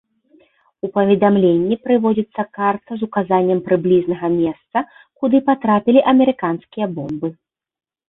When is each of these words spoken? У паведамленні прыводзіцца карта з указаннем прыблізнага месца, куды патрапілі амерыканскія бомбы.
У 0.87 0.89
паведамленні 0.95 1.77
прыводзіцца 1.85 2.41
карта 2.57 2.91
з 3.03 3.07
указаннем 3.09 3.63
прыблізнага 3.69 4.27
месца, 4.41 4.77
куды 5.23 5.37
патрапілі 5.53 5.99
амерыканскія 6.17 6.85
бомбы. 7.01 7.37